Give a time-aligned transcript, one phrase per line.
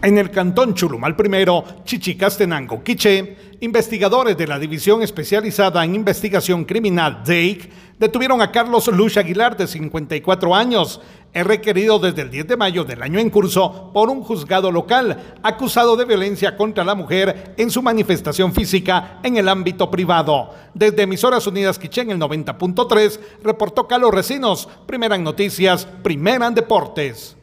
[0.00, 7.24] En el cantón Chulumal I, Chichicastenango, Quiche, investigadores de la División Especializada en Investigación Criminal,
[7.24, 11.00] DEIC, detuvieron a Carlos Luch Aguilar, de 54 años.
[11.32, 15.36] Es requerido desde el 10 de mayo del año en curso por un juzgado local,
[15.42, 20.54] acusado de violencia contra la mujer en su manifestación física en el ámbito privado.
[20.74, 26.54] Desde Emisoras Unidas Quiche en el 90.3, reportó Carlos Recinos, primera en noticias, primera en
[26.54, 27.37] deportes.